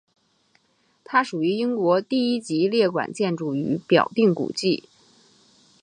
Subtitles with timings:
[1.03, 4.85] 它属于英国第一级列管建筑与表定古迹。